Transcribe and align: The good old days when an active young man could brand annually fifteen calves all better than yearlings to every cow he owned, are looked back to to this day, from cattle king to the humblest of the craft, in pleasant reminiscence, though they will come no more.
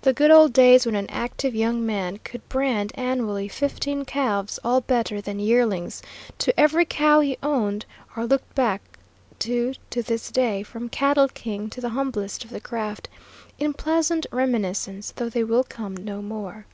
The 0.00 0.12
good 0.12 0.32
old 0.32 0.52
days 0.52 0.86
when 0.86 0.96
an 0.96 1.08
active 1.08 1.54
young 1.54 1.86
man 1.86 2.18
could 2.24 2.48
brand 2.48 2.90
annually 2.96 3.46
fifteen 3.46 4.04
calves 4.04 4.58
all 4.64 4.80
better 4.80 5.20
than 5.20 5.38
yearlings 5.38 6.02
to 6.38 6.58
every 6.58 6.84
cow 6.84 7.20
he 7.20 7.38
owned, 7.44 7.86
are 8.16 8.26
looked 8.26 8.52
back 8.56 8.82
to 9.38 9.74
to 9.90 10.02
this 10.02 10.32
day, 10.32 10.64
from 10.64 10.88
cattle 10.88 11.28
king 11.28 11.70
to 11.70 11.80
the 11.80 11.90
humblest 11.90 12.42
of 12.44 12.50
the 12.50 12.60
craft, 12.60 13.08
in 13.56 13.72
pleasant 13.72 14.26
reminiscence, 14.32 15.12
though 15.12 15.28
they 15.30 15.44
will 15.44 15.62
come 15.62 15.96
no 15.96 16.20
more. 16.20 16.66